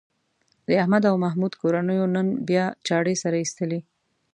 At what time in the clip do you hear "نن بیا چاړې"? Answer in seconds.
2.15-3.15